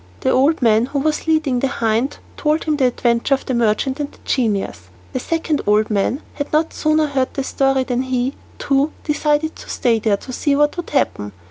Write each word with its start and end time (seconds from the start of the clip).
The 0.21 0.31
old 0.31 0.63
man 0.63 0.87
who 0.87 0.99
was 0.99 1.27
leading 1.27 1.59
the 1.59 1.67
hind 1.67 2.17
told 2.35 2.63
him 2.63 2.75
the 2.77 2.85
adventure 2.85 3.35
of 3.35 3.45
the 3.45 3.53
merchant 3.53 3.99
and 3.99 4.11
the 4.11 4.17
genius. 4.25 4.89
The 5.13 5.19
second 5.19 5.61
old 5.67 5.91
man 5.91 6.23
had 6.33 6.51
not 6.51 6.73
sooner 6.73 7.05
heard 7.05 7.35
the 7.35 7.43
story 7.43 7.83
than 7.83 8.01
he, 8.01 8.33
too, 8.57 8.93
decided 9.03 9.55
to 9.57 9.69
stay 9.69 9.99
there 9.99 10.17
to 10.17 10.33
see 10.33 10.55
what 10.55 10.75
would 10.75 10.89
happen. 10.89 11.33